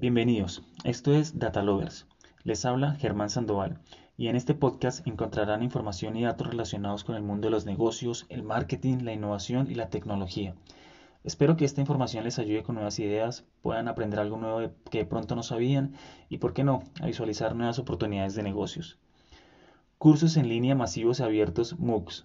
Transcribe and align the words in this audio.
Bienvenidos, 0.00 0.62
esto 0.84 1.12
es 1.12 1.40
Data 1.40 1.60
Lovers. 1.60 2.06
Les 2.44 2.64
habla 2.64 2.94
Germán 2.94 3.30
Sandoval 3.30 3.80
y 4.16 4.28
en 4.28 4.36
este 4.36 4.54
podcast 4.54 5.04
encontrarán 5.08 5.64
información 5.64 6.14
y 6.14 6.22
datos 6.22 6.46
relacionados 6.46 7.02
con 7.02 7.16
el 7.16 7.24
mundo 7.24 7.48
de 7.48 7.50
los 7.50 7.66
negocios, 7.66 8.24
el 8.28 8.44
marketing, 8.44 8.98
la 8.98 9.12
innovación 9.12 9.68
y 9.68 9.74
la 9.74 9.90
tecnología. 9.90 10.54
Espero 11.24 11.56
que 11.56 11.64
esta 11.64 11.80
información 11.80 12.22
les 12.22 12.38
ayude 12.38 12.62
con 12.62 12.76
nuevas 12.76 13.00
ideas, 13.00 13.44
puedan 13.60 13.88
aprender 13.88 14.20
algo 14.20 14.36
nuevo 14.36 14.72
que 14.88 14.98
de 14.98 15.04
pronto 15.04 15.34
no 15.34 15.42
sabían 15.42 15.94
y, 16.28 16.38
por 16.38 16.52
qué 16.52 16.62
no, 16.62 16.84
a 17.00 17.06
visualizar 17.06 17.56
nuevas 17.56 17.80
oportunidades 17.80 18.36
de 18.36 18.44
negocios. 18.44 19.00
Cursos 19.98 20.36
en 20.36 20.48
línea 20.48 20.76
masivos 20.76 21.20
abiertos 21.20 21.76
MOOCs. 21.76 22.24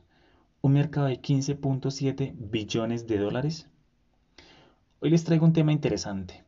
Un 0.61 0.73
mercado 0.73 1.07
de 1.07 1.19
15.7 1.19 2.35
billones 2.37 3.07
de 3.07 3.17
dólares. 3.17 3.67
Hoy 4.99 5.09
les 5.09 5.23
traigo 5.23 5.47
un 5.47 5.53
tema 5.53 5.71
interesante 5.71 6.43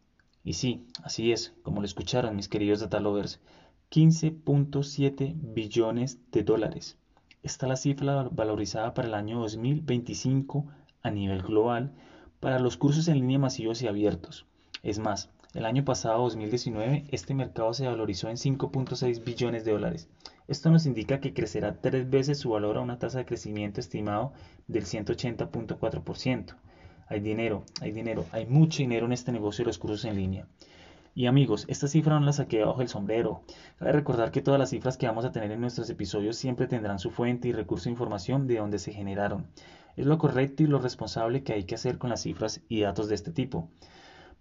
y 0.45 0.53
sí, 0.53 0.85
así 1.03 1.31
es, 1.31 1.53
como 1.63 1.81
lo 1.81 1.85
escucharon 1.85 2.35
mis 2.35 2.47
queridos 2.47 2.79
data 2.79 2.99
lovers, 2.99 3.41
15.7 3.89 5.33
billones 5.35 6.19
de 6.31 6.43
dólares. 6.43 6.97
Esta 7.41 7.65
es 7.65 7.69
la 7.69 7.75
cifra 7.75 8.29
valorizada 8.31 8.93
para 8.93 9.07
el 9.07 9.15
año 9.15 9.39
2025 9.39 10.67
a 11.01 11.09
nivel 11.09 11.41
global 11.41 11.93
para 12.39 12.59
los 12.59 12.77
cursos 12.77 13.07
en 13.07 13.15
línea 13.15 13.39
masivos 13.39 13.81
y 13.81 13.87
abiertos. 13.87 14.45
Es 14.83 14.99
más, 14.99 15.31
el 15.55 15.65
año 15.65 15.83
pasado, 15.83 16.21
2019, 16.23 17.05
este 17.09 17.33
mercado 17.33 17.73
se 17.73 17.87
valorizó 17.87 18.29
en 18.29 18.35
5.6 18.35 19.23
billones 19.23 19.65
de 19.65 19.71
dólares. 19.71 20.09
Esto 20.47 20.69
nos 20.69 20.85
indica 20.85 21.21
que 21.21 21.33
crecerá 21.33 21.81
tres 21.81 22.07
veces 22.07 22.37
su 22.37 22.51
valor 22.51 22.77
a 22.77 22.81
una 22.81 22.99
tasa 22.99 23.17
de 23.17 23.25
crecimiento 23.25 23.79
estimado 23.79 24.33
del 24.67 24.85
180.4%. 24.85 26.55
Hay 27.07 27.19
dinero, 27.19 27.63
hay 27.81 27.91
dinero, 27.91 28.25
hay 28.31 28.47
mucho 28.47 28.79
dinero 28.79 29.05
en 29.05 29.13
este 29.13 29.31
negocio 29.31 29.63
de 29.63 29.67
los 29.67 29.77
cursos 29.77 30.05
en 30.05 30.15
línea. 30.15 30.47
Y 31.13 31.27
amigos, 31.27 31.65
esta 31.69 31.87
cifra 31.87 32.19
no 32.19 32.25
la 32.25 32.33
saqué 32.33 32.63
bajo 32.63 32.81
el 32.81 32.89
sombrero. 32.89 33.43
Cabe 33.77 33.93
recordar 33.93 34.31
que 34.31 34.41
todas 34.41 34.59
las 34.59 34.71
cifras 34.71 34.97
que 34.97 35.07
vamos 35.07 35.23
a 35.23 35.31
tener 35.31 35.51
en 35.51 35.61
nuestros 35.61 35.89
episodios 35.89 36.35
siempre 36.35 36.67
tendrán 36.67 36.99
su 36.99 37.11
fuente 37.11 37.47
y 37.47 37.53
recurso 37.53 37.85
de 37.85 37.91
información 37.91 38.47
de 38.47 38.57
donde 38.57 38.79
se 38.79 38.91
generaron. 38.91 39.47
Es 39.95 40.05
lo 40.05 40.17
correcto 40.17 40.63
y 40.63 40.67
lo 40.67 40.79
responsable 40.79 41.43
que 41.43 41.53
hay 41.53 41.63
que 41.63 41.75
hacer 41.75 41.97
con 41.97 42.09
las 42.09 42.23
cifras 42.23 42.61
y 42.67 42.81
datos 42.81 43.07
de 43.07 43.15
este 43.15 43.31
tipo. 43.31 43.69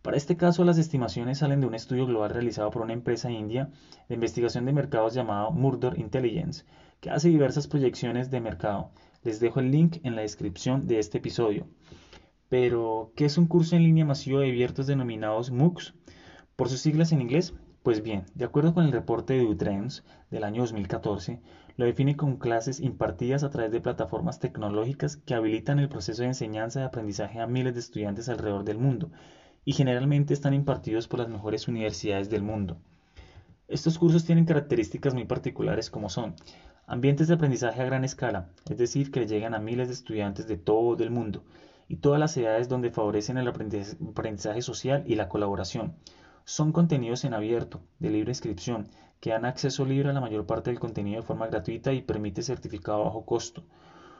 Para 0.03 0.17
este 0.17 0.37
caso, 0.37 0.65
las 0.65 0.79
estimaciones 0.79 1.39
salen 1.39 1.61
de 1.61 1.67
un 1.67 1.75
estudio 1.75 2.07
global 2.07 2.31
realizado 2.31 2.71
por 2.71 2.83
una 2.83 2.93
empresa 2.93 3.31
india 3.31 3.71
de 4.09 4.17
investigación 4.17 4.65
de 4.65 4.73
mercados 4.73 5.15
llamado 5.15 5.51
Murder 5.53 5.99
Intelligence, 5.99 6.65
que 7.01 7.11
hace 7.11 7.29
diversas 7.29 7.69
proyecciones 7.69 8.31
de 8.31 8.41
mercado. 8.41 8.91
Les 9.23 9.39
dejo 9.39 9.61
el 9.61 9.71
link 9.71 9.99
en 10.03 10.17
la 10.17 10.23
descripción 10.23 10.87
de 10.87 10.99
este 10.99 11.19
episodio. 11.19 11.69
Pero, 12.57 13.11
¿qué 13.17 13.25
es 13.25 13.37
un 13.37 13.49
curso 13.49 13.75
en 13.75 13.83
línea 13.83 14.05
masivo 14.05 14.39
de 14.39 14.49
abiertos 14.49 14.87
denominados 14.87 15.51
MOOCs? 15.51 15.93
Por 16.55 16.69
sus 16.69 16.79
siglas 16.79 17.11
en 17.11 17.21
inglés, 17.21 17.53
pues 17.83 18.01
bien, 18.01 18.27
de 18.37 18.45
acuerdo 18.45 18.75
con 18.75 18.85
el 18.85 18.93
reporte 18.93 19.33
de 19.33 19.45
Utrends 19.45 20.05
del 20.31 20.45
año 20.45 20.63
2014, 20.63 21.41
lo 21.77 21.85
define 21.85 22.17
como 22.17 22.39
clases 22.39 22.79
impartidas 22.79 23.43
a 23.43 23.51
través 23.51 23.73
de 23.73 23.81
plataformas 23.81 24.39
tecnológicas 24.39 25.17
que 25.17 25.35
habilitan 25.35 25.81
el 25.81 25.89
proceso 25.89 26.23
de 26.23 26.29
enseñanza 26.29 26.79
y 26.79 26.85
aprendizaje 26.85 27.41
a 27.41 27.49
miles 27.49 27.75
de 27.75 27.81
estudiantes 27.81 28.29
alrededor 28.29 28.63
del 28.63 28.79
mundo 28.79 29.11
y 29.65 29.73
generalmente 29.73 30.33
están 30.33 30.55
impartidos 30.55 31.09
por 31.09 31.19
las 31.19 31.29
mejores 31.29 31.67
universidades 31.67 32.31
del 32.31 32.45
mundo. 32.45 32.77
Estos 33.67 33.99
cursos 33.99 34.25
tienen 34.25 34.45
características 34.45 35.13
muy 35.13 35.25
particulares 35.25 35.91
como 35.91 36.09
son 36.09 36.37
ambientes 36.87 37.27
de 37.27 37.35
aprendizaje 37.35 37.83
a 37.83 37.87
gran 37.87 38.05
escala, 38.05 38.51
es 38.71 38.79
decir, 38.79 39.11
que 39.11 39.27
llegan 39.27 39.55
a 39.55 39.59
miles 39.59 39.89
de 39.89 39.95
estudiantes 39.95 40.47
de 40.47 40.57
todo 40.57 41.03
el 41.03 41.11
mundo, 41.11 41.43
y 41.89 41.97
todas 41.97 42.21
las 42.21 42.37
edades 42.37 42.69
donde 42.69 42.91
favorecen 42.91 43.39
el 43.39 43.49
aprendizaje 43.49 44.63
social 44.63 45.05
y 45.07 45.15
la 45.15 45.29
colaboración. 45.29 45.97
Son 46.45 46.73
contenidos 46.73 47.25
en 47.25 47.35
abierto, 47.35 47.81
de 47.99 48.11
libre 48.11 48.31
inscripción, 48.31 48.89
que 49.21 49.31
dan 49.31 49.45
acceso 49.45 49.87
libre 49.87 50.11
a 50.11 50.13
la 50.13 50.21
mayor 50.21 50.47
parte 50.47 50.71
del 50.71 50.81
contenido 50.81 51.21
de 51.21 51.27
forma 51.27 51.47
gratuita 51.47 51.93
y 51.93 52.03
permite 52.03 52.43
certificado 52.43 53.01
a 53.01 53.05
bajo 53.05 53.25
costo. 53.25 53.65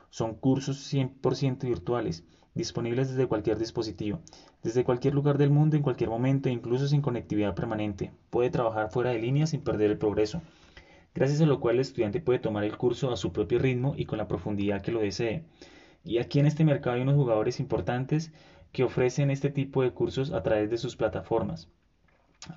Son 0.09 0.33
cursos 0.33 0.91
100% 0.91 1.59
virtuales, 1.65 2.23
disponibles 2.55 3.09
desde 3.09 3.27
cualquier 3.27 3.59
dispositivo, 3.59 4.21
desde 4.63 4.83
cualquier 4.83 5.13
lugar 5.13 5.37
del 5.37 5.51
mundo, 5.51 5.75
en 5.75 5.83
cualquier 5.83 6.09
momento, 6.09 6.49
incluso 6.49 6.87
sin 6.87 7.01
conectividad 7.01 7.53
permanente. 7.53 8.13
Puede 8.29 8.49
trabajar 8.49 8.89
fuera 8.89 9.11
de 9.11 9.19
línea 9.19 9.45
sin 9.45 9.61
perder 9.61 9.91
el 9.91 9.97
progreso, 9.97 10.41
gracias 11.13 11.41
a 11.41 11.45
lo 11.45 11.59
cual 11.59 11.75
el 11.75 11.81
estudiante 11.81 12.21
puede 12.21 12.39
tomar 12.39 12.63
el 12.63 12.77
curso 12.77 13.11
a 13.11 13.17
su 13.17 13.31
propio 13.31 13.59
ritmo 13.59 13.93
y 13.97 14.05
con 14.05 14.17
la 14.17 14.27
profundidad 14.27 14.81
que 14.81 14.91
lo 14.91 15.01
desee. 15.01 15.43
Y 16.05 16.19
aquí 16.19 16.39
en 16.39 16.45
este 16.45 16.63
mercado 16.63 16.95
hay 16.95 17.01
unos 17.01 17.15
jugadores 17.15 17.59
importantes 17.59 18.31
que 18.71 18.83
ofrecen 18.83 19.31
este 19.31 19.49
tipo 19.49 19.81
de 19.81 19.91
cursos 19.91 20.31
a 20.31 20.43
través 20.43 20.69
de 20.69 20.77
sus 20.77 20.95
plataformas. 20.95 21.67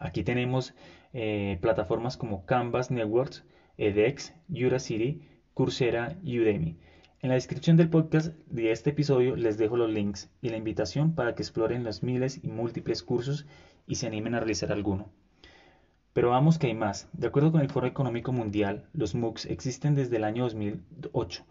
Aquí 0.00 0.22
tenemos 0.22 0.75
eh, 1.14 1.56
plataformas 1.62 2.19
como 2.19 2.44
Canvas 2.44 2.91
Networks, 2.91 3.44
edX, 3.78 4.34
Udacity, 4.50 5.22
Coursera 5.54 6.19
y 6.22 6.38
Udemy. 6.41 6.76
En 7.20 7.31
la 7.31 7.36
descripción 7.36 7.78
del 7.78 7.88
podcast 7.88 8.34
de 8.50 8.70
este 8.70 8.91
episodio 8.91 9.34
les 9.34 9.56
dejo 9.56 9.78
los 9.78 9.91
links 9.91 10.30
y 10.42 10.50
la 10.50 10.59
invitación 10.59 11.15
para 11.15 11.34
que 11.34 11.42
exploren 11.42 11.84
los 11.84 12.03
miles 12.03 12.44
y 12.44 12.48
múltiples 12.48 13.03
cursos 13.03 13.47
y 13.86 13.94
se 13.94 14.06
animen 14.06 14.34
a 14.34 14.41
realizar 14.41 14.72
alguno. 14.72 15.09
Pero 16.12 16.30
vamos 16.30 16.59
que 16.59 16.66
hay 16.66 16.75
más. 16.75 17.09
De 17.15 17.28
acuerdo 17.28 17.50
con 17.50 17.62
el 17.62 17.70
Foro 17.70 17.86
Económico 17.86 18.30
Mundial, 18.30 18.88
los 18.92 19.15
MOOCs 19.15 19.47
existen 19.47 19.94
desde 19.94 20.16
el 20.16 20.25
año 20.25 20.44
2008 20.44 21.44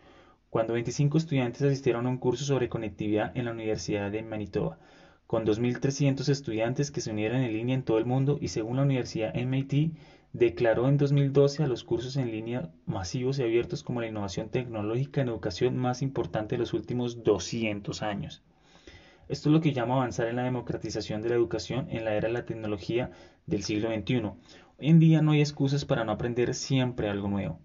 cuando 0.49 0.73
25 0.73 1.17
estudiantes 1.17 1.61
asistieron 1.61 2.05
a 2.05 2.09
un 2.09 2.17
curso 2.17 2.45
sobre 2.45 2.69
conectividad 2.69 3.35
en 3.35 3.45
la 3.45 3.51
Universidad 3.51 4.11
de 4.11 4.23
Manitoba, 4.23 4.79
con 5.27 5.45
2.300 5.45 6.29
estudiantes 6.29 6.89
que 6.89 7.01
se 7.01 7.11
unieron 7.11 7.41
en 7.41 7.51
línea 7.51 7.75
en 7.75 7.83
todo 7.83 7.97
el 7.97 8.05
mundo 8.05 8.37
y 8.39 8.47
según 8.47 8.77
la 8.77 8.83
Universidad 8.83 9.35
MIT, 9.35 9.93
declaró 10.31 10.87
en 10.87 10.97
2012 10.97 11.63
a 11.63 11.67
los 11.67 11.83
cursos 11.83 12.15
en 12.15 12.31
línea 12.31 12.69
masivos 12.85 13.39
y 13.39 13.43
abiertos 13.43 13.83
como 13.83 13.99
la 13.99 14.07
innovación 14.07 14.49
tecnológica 14.49 15.21
en 15.21 15.27
educación 15.29 15.77
más 15.77 16.01
importante 16.01 16.55
de 16.55 16.59
los 16.59 16.73
últimos 16.73 17.23
200 17.23 18.01
años. 18.01 18.41
Esto 19.27 19.49
es 19.49 19.53
lo 19.53 19.59
que 19.59 19.73
llama 19.73 19.95
avanzar 19.95 20.27
en 20.27 20.37
la 20.37 20.43
democratización 20.43 21.21
de 21.21 21.29
la 21.29 21.35
educación 21.35 21.87
en 21.89 22.05
la 22.05 22.13
era 22.13 22.29
de 22.29 22.33
la 22.33 22.45
tecnología 22.45 23.11
del 23.45 23.63
siglo 23.63 23.89
XXI. 23.93 24.21
Hoy 24.79 24.87
en 24.87 24.99
día 24.99 25.21
no 25.21 25.31
hay 25.31 25.41
excusas 25.41 25.83
para 25.83 26.05
no 26.05 26.13
aprender 26.13 26.53
siempre 26.53 27.09
algo 27.09 27.27
nuevo. 27.27 27.59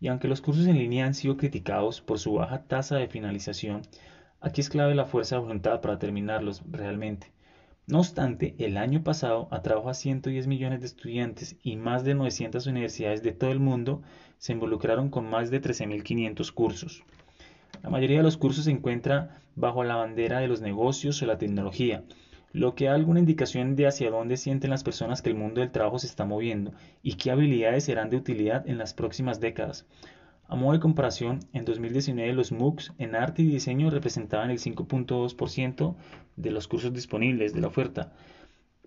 Y 0.00 0.08
aunque 0.08 0.28
los 0.28 0.40
cursos 0.40 0.66
en 0.66 0.78
línea 0.78 1.06
han 1.06 1.14
sido 1.14 1.36
criticados 1.36 2.00
por 2.00 2.18
su 2.18 2.34
baja 2.34 2.64
tasa 2.64 2.96
de 2.96 3.08
finalización, 3.08 3.82
aquí 4.40 4.60
es 4.60 4.68
clave 4.68 4.94
la 4.94 5.06
fuerza 5.06 5.36
de 5.36 5.42
voluntad 5.42 5.80
para 5.80 5.98
terminarlos 5.98 6.62
realmente. 6.70 7.32
No 7.86 8.00
obstante, 8.00 8.56
el 8.58 8.76
año 8.76 9.04
pasado 9.04 9.46
atrajo 9.52 9.88
a 9.88 9.94
110 9.94 10.48
millones 10.48 10.80
de 10.80 10.86
estudiantes 10.86 11.56
y 11.62 11.76
más 11.76 12.04
de 12.04 12.14
900 12.14 12.66
universidades 12.66 13.22
de 13.22 13.32
todo 13.32 13.52
el 13.52 13.60
mundo 13.60 14.02
se 14.38 14.52
involucraron 14.52 15.08
con 15.08 15.30
más 15.30 15.50
de 15.50 15.62
13.500 15.62 16.52
cursos. 16.52 17.04
La 17.82 17.90
mayoría 17.90 18.18
de 18.18 18.24
los 18.24 18.36
cursos 18.36 18.64
se 18.64 18.72
encuentra 18.72 19.40
bajo 19.54 19.84
la 19.84 19.94
bandera 19.94 20.40
de 20.40 20.48
los 20.48 20.60
negocios 20.60 21.22
o 21.22 21.26
la 21.26 21.38
tecnología, 21.38 22.02
lo 22.56 22.74
que 22.74 22.86
da 22.86 22.94
alguna 22.94 23.20
indicación 23.20 23.76
de 23.76 23.86
hacia 23.86 24.10
dónde 24.10 24.38
sienten 24.38 24.70
las 24.70 24.82
personas 24.82 25.20
que 25.20 25.28
el 25.28 25.36
mundo 25.36 25.60
del 25.60 25.70
trabajo 25.70 25.98
se 25.98 26.06
está 26.06 26.24
moviendo 26.24 26.72
y 27.02 27.16
qué 27.16 27.30
habilidades 27.30 27.84
serán 27.84 28.08
de 28.08 28.16
utilidad 28.16 28.66
en 28.66 28.78
las 28.78 28.94
próximas 28.94 29.40
décadas. 29.40 29.86
A 30.48 30.56
modo 30.56 30.72
de 30.72 30.80
comparación, 30.80 31.40
en 31.52 31.66
2019 31.66 32.32
los 32.32 32.52
MOOCs 32.52 32.94
en 32.96 33.14
arte 33.14 33.42
y 33.42 33.48
diseño 33.48 33.90
representaban 33.90 34.50
el 34.50 34.58
5.2% 34.58 35.96
de 36.36 36.50
los 36.50 36.66
cursos 36.66 36.94
disponibles 36.94 37.52
de 37.52 37.60
la 37.60 37.66
oferta, 37.66 38.14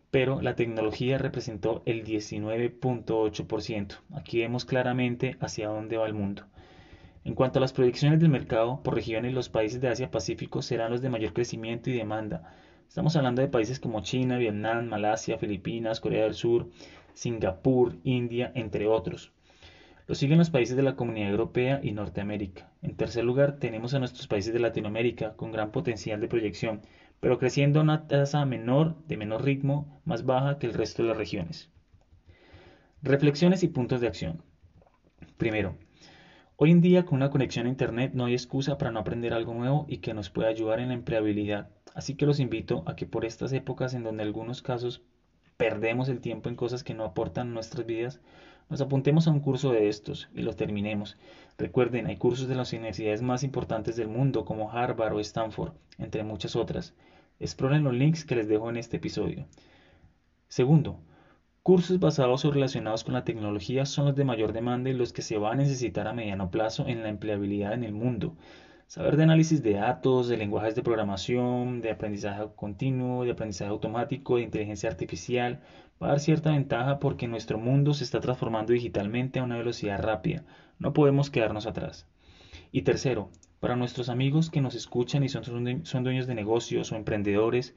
pero 0.09 0.41
la 0.41 0.55
tecnología 0.55 1.19
representó 1.19 1.83
el 1.85 2.03
19.8%. 2.03 3.97
Aquí 4.15 4.39
vemos 4.39 4.65
claramente 4.65 5.37
hacia 5.41 5.67
dónde 5.67 5.97
va 5.97 6.07
el 6.07 6.15
mundo. 6.15 6.41
En 7.23 7.35
cuanto 7.35 7.59
a 7.59 7.61
las 7.61 7.73
proyecciones 7.73 8.19
del 8.19 8.29
mercado 8.29 8.81
por 8.81 8.95
regiones, 8.95 9.35
los 9.35 9.49
países 9.49 9.79
de 9.79 9.89
Asia 9.89 10.09
Pacífico 10.09 10.63
serán 10.63 10.89
los 10.89 11.03
de 11.03 11.09
mayor 11.09 11.33
crecimiento 11.33 11.91
y 11.91 11.93
demanda, 11.93 12.51
Estamos 12.89 13.15
hablando 13.15 13.43
de 13.43 13.47
países 13.47 13.79
como 13.79 14.01
China, 14.01 14.39
Vietnam, 14.39 14.87
Malasia, 14.87 15.37
Filipinas, 15.37 15.99
Corea 15.99 16.23
del 16.23 16.33
Sur, 16.33 16.71
Singapur, 17.13 17.95
India, 18.03 18.51
entre 18.55 18.87
otros. 18.87 19.31
Lo 20.07 20.15
siguen 20.15 20.39
los 20.39 20.49
países 20.49 20.75
de 20.75 20.81
la 20.81 20.95
Comunidad 20.95 21.29
Europea 21.29 21.81
y 21.83 21.91
Norteamérica. 21.91 22.71
En 22.81 22.95
tercer 22.95 23.23
lugar, 23.23 23.57
tenemos 23.59 23.93
a 23.93 23.99
nuestros 23.99 24.25
países 24.25 24.53
de 24.53 24.59
Latinoamérica 24.59 25.35
con 25.35 25.51
gran 25.51 25.71
potencial 25.71 26.19
de 26.19 26.27
proyección, 26.27 26.81
pero 27.19 27.37
creciendo 27.37 27.79
a 27.79 27.83
una 27.83 28.07
tasa 28.07 28.43
menor, 28.45 28.95
de 29.05 29.17
menor 29.17 29.43
ritmo, 29.43 30.01
más 30.03 30.25
baja 30.25 30.57
que 30.57 30.65
el 30.65 30.73
resto 30.73 31.03
de 31.03 31.09
las 31.09 31.17
regiones. 31.17 31.69
Reflexiones 33.03 33.61
y 33.61 33.67
puntos 33.67 34.01
de 34.01 34.07
acción. 34.07 34.41
Primero, 35.37 35.77
hoy 36.55 36.71
en 36.71 36.81
día 36.81 37.05
con 37.05 37.17
una 37.17 37.29
conexión 37.29 37.67
a 37.67 37.69
Internet 37.69 38.13
no 38.15 38.25
hay 38.25 38.33
excusa 38.33 38.79
para 38.79 38.89
no 38.89 38.99
aprender 38.99 39.31
algo 39.31 39.53
nuevo 39.53 39.85
y 39.87 39.97
que 39.97 40.15
nos 40.15 40.31
pueda 40.31 40.49
ayudar 40.49 40.79
en 40.79 40.87
la 40.87 40.95
empleabilidad. 40.95 41.69
Así 41.95 42.15
que 42.15 42.25
los 42.25 42.39
invito 42.39 42.83
a 42.85 42.95
que 42.95 43.05
por 43.05 43.25
estas 43.25 43.53
épocas 43.53 43.93
en 43.93 44.03
donde 44.03 44.23
en 44.23 44.27
algunos 44.27 44.61
casos 44.61 45.01
perdemos 45.57 46.09
el 46.09 46.21
tiempo 46.21 46.49
en 46.49 46.55
cosas 46.55 46.83
que 46.83 46.93
no 46.93 47.03
aportan 47.03 47.53
nuestras 47.53 47.85
vidas, 47.85 48.21
nos 48.69 48.81
apuntemos 48.81 49.27
a 49.27 49.31
un 49.31 49.39
curso 49.39 49.71
de 49.71 49.89
estos 49.89 50.29
y 50.33 50.41
lo 50.41 50.53
terminemos. 50.53 51.17
Recuerden, 51.57 52.07
hay 52.07 52.17
cursos 52.17 52.47
de 52.47 52.55
las 52.55 52.71
universidades 52.71 53.21
más 53.21 53.43
importantes 53.43 53.95
del 53.95 54.07
mundo 54.07 54.45
como 54.45 54.71
Harvard 54.71 55.13
o 55.13 55.19
Stanford, 55.19 55.73
entre 55.97 56.23
muchas 56.23 56.55
otras. 56.55 56.93
Exploren 57.39 57.83
los 57.83 57.93
links 57.93 58.25
que 58.25 58.35
les 58.35 58.47
dejo 58.47 58.69
en 58.69 58.77
este 58.77 58.97
episodio. 58.97 59.47
Segundo, 60.47 60.99
Cursos 61.61 61.99
basados 61.99 62.45
o 62.45 62.51
relacionados 62.51 63.03
con 63.03 63.13
la 63.13 63.25
tecnología 63.25 63.85
son 63.85 64.05
los 64.05 64.15
de 64.15 64.23
mayor 64.23 64.53
demanda 64.53 64.89
y 64.89 64.93
los 64.93 65.13
que 65.13 65.21
se 65.21 65.37
va 65.37 65.51
a 65.51 65.55
necesitar 65.55 66.07
a 66.07 66.13
mediano 66.13 66.49
plazo 66.49 66.87
en 66.87 67.03
la 67.03 67.09
empleabilidad 67.09 67.73
en 67.73 67.83
el 67.83 67.91
mundo. 67.91 68.35
Saber 68.89 69.17
de 69.17 69.23
análisis 69.23 69.61
de 69.61 69.73
datos, 69.73 70.29
de 70.29 70.35
lenguajes 70.35 70.73
de 70.73 70.81
programación, 70.81 71.79
de 71.79 71.91
aprendizaje 71.91 72.47
continuo, 72.55 73.23
de 73.23 73.29
aprendizaje 73.29 73.69
automático, 73.69 74.37
de 74.37 74.41
inteligencia 74.41 74.89
artificial, 74.89 75.61
va 76.01 76.07
a 76.07 76.09
dar 76.09 76.19
cierta 76.19 76.49
ventaja 76.53 76.97
porque 76.97 77.27
nuestro 77.27 77.59
mundo 77.59 77.93
se 77.93 78.03
está 78.03 78.19
transformando 78.19 78.73
digitalmente 78.73 79.37
a 79.37 79.43
una 79.43 79.59
velocidad 79.59 80.01
rápida. 80.01 80.43
No 80.79 80.91
podemos 80.91 81.29
quedarnos 81.29 81.67
atrás. 81.67 82.07
Y 82.71 82.81
tercero, 82.81 83.29
para 83.59 83.75
nuestros 83.75 84.09
amigos 84.09 84.49
que 84.49 84.59
nos 84.59 84.73
escuchan 84.73 85.23
y 85.23 85.29
son, 85.29 85.43
son 85.85 86.03
dueños 86.03 86.25
de 86.25 86.33
negocios 86.33 86.91
o 86.91 86.95
emprendedores, 86.95 87.75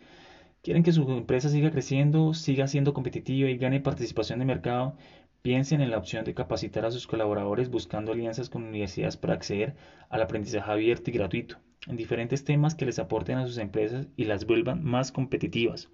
quieren 0.62 0.82
que 0.82 0.92
su 0.92 1.02
empresa 1.12 1.50
siga 1.50 1.70
creciendo, 1.70 2.32
siga 2.32 2.66
siendo 2.68 2.94
competitiva 2.94 3.50
y 3.50 3.58
gane 3.58 3.80
participación 3.80 4.38
de 4.38 4.46
mercado, 4.46 4.96
Piensen 5.42 5.80
en 5.80 5.90
la 5.90 5.98
opción 5.98 6.24
de 6.24 6.34
capacitar 6.34 6.84
a 6.84 6.90
sus 6.92 7.08
colaboradores 7.08 7.68
buscando 7.68 8.12
alianzas 8.12 8.48
con 8.48 8.62
universidades 8.62 9.16
para 9.16 9.34
acceder 9.34 9.74
al 10.08 10.22
aprendizaje 10.22 10.70
abierto 10.70 11.10
y 11.10 11.14
gratuito 11.14 11.58
en 11.88 11.96
diferentes 11.96 12.44
temas 12.44 12.76
que 12.76 12.86
les 12.86 13.00
aporten 13.00 13.38
a 13.38 13.46
sus 13.46 13.58
empresas 13.58 14.06
y 14.16 14.24
las 14.24 14.46
vuelvan 14.46 14.84
más 14.84 15.10
competitivas. 15.10 15.88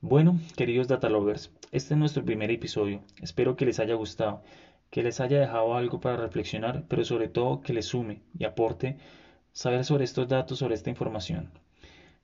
Bueno, 0.00 0.40
queridos 0.56 0.88
data 0.88 1.10
lovers, 1.10 1.52
este 1.70 1.92
es 1.92 2.00
nuestro 2.00 2.24
primer 2.24 2.50
episodio. 2.50 3.02
Espero 3.20 3.56
que 3.56 3.66
les 3.66 3.78
haya 3.78 3.94
gustado, 3.94 4.42
que 4.88 5.02
les 5.02 5.20
haya 5.20 5.38
dejado 5.38 5.74
algo 5.74 6.00
para 6.00 6.16
reflexionar, 6.16 6.84
pero 6.88 7.04
sobre 7.04 7.28
todo 7.28 7.60
que 7.60 7.74
les 7.74 7.84
sume 7.84 8.22
y 8.38 8.44
aporte 8.44 8.96
saber 9.52 9.84
sobre 9.84 10.04
estos 10.04 10.28
datos, 10.28 10.58
sobre 10.58 10.74
esta 10.74 10.88
información. 10.88 11.50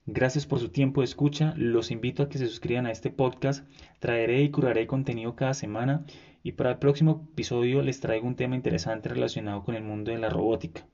Gracias 0.09 0.45
por 0.45 0.59
su 0.59 0.69
tiempo 0.69 1.01
de 1.01 1.05
escucha. 1.05 1.53
Los 1.57 1.91
invito 1.91 2.23
a 2.23 2.29
que 2.29 2.37
se 2.37 2.47
suscriban 2.47 2.85
a 2.85 2.91
este 2.91 3.11
podcast. 3.11 3.67
Traeré 3.99 4.41
y 4.41 4.51
curaré 4.51 4.87
contenido 4.87 5.35
cada 5.35 5.53
semana 5.53 6.05
y 6.43 6.53
para 6.53 6.71
el 6.71 6.77
próximo 6.77 7.27
episodio 7.33 7.81
les 7.81 7.99
traigo 7.99 8.25
un 8.25 8.37
tema 8.37 8.55
interesante 8.55 9.09
relacionado 9.09 9.65
con 9.65 9.75
el 9.75 9.83
mundo 9.83 10.11
de 10.11 10.17
la 10.17 10.29
robótica. 10.29 10.85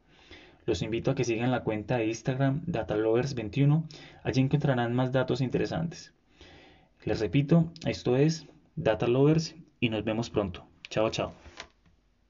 Los 0.65 0.81
invito 0.81 1.11
a 1.11 1.15
que 1.15 1.25
sigan 1.25 1.51
la 1.51 1.63
cuenta 1.63 1.97
de 1.97 2.07
Instagram 2.07 2.65
datalovers21. 2.65 3.83
Allí 4.23 4.41
encontrarán 4.41 4.95
más 4.95 5.11
datos 5.11 5.41
interesantes. 5.41 6.11
Les 7.05 7.19
repito, 7.19 7.71
esto 7.85 8.17
es 8.17 8.47
Data 8.75 9.05
Lovers 9.05 9.55
y 9.79 9.89
nos 9.89 10.03
vemos 10.03 10.31
pronto. 10.31 10.65
Chao, 10.89 11.11
chao. 11.11 11.42